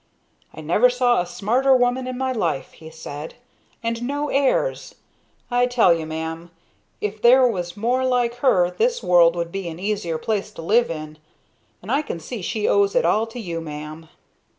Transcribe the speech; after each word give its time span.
"I 0.51 0.61
never 0.61 0.89
saw 0.89 1.21
a 1.21 1.27
smarter 1.27 1.75
woman 1.77 2.07
in 2.07 2.17
my 2.17 2.31
life," 2.31 2.71
he 2.71 2.89
said; 2.89 3.35
"and 3.83 4.01
no 4.01 4.29
airs. 4.29 4.95
I 5.51 5.67
tell 5.67 5.93
you, 5.93 6.07
ma'am, 6.07 6.49
if 7.01 7.21
there 7.21 7.45
was 7.47 7.77
more 7.77 8.03
like 8.03 8.37
her 8.37 8.71
this 8.71 9.03
world 9.03 9.35
would 9.35 9.51
be 9.51 9.67
an 9.67 9.77
easier 9.77 10.17
place 10.17 10.49
to 10.53 10.63
live 10.63 10.89
in, 10.89 11.19
and 11.83 11.91
I 11.91 12.01
can 12.01 12.19
see 12.19 12.41
she 12.41 12.67
owes 12.67 12.95
it 12.95 13.05
all 13.05 13.27
to 13.27 13.39
you, 13.39 13.61
ma'am." 13.61 14.09